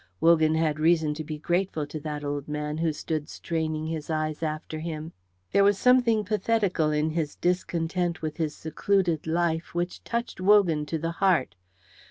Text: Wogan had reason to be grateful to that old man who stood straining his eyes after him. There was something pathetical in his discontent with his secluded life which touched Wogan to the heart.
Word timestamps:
Wogan 0.19 0.55
had 0.55 0.79
reason 0.79 1.13
to 1.13 1.23
be 1.23 1.37
grateful 1.37 1.85
to 1.85 1.99
that 1.99 2.23
old 2.23 2.47
man 2.47 2.79
who 2.79 2.91
stood 2.91 3.29
straining 3.29 3.85
his 3.85 4.09
eyes 4.09 4.41
after 4.41 4.79
him. 4.79 5.13
There 5.51 5.63
was 5.63 5.77
something 5.77 6.25
pathetical 6.25 6.89
in 6.89 7.11
his 7.11 7.35
discontent 7.35 8.19
with 8.23 8.37
his 8.37 8.55
secluded 8.55 9.27
life 9.27 9.75
which 9.75 10.03
touched 10.03 10.41
Wogan 10.41 10.87
to 10.87 10.97
the 10.97 11.11
heart. 11.11 11.53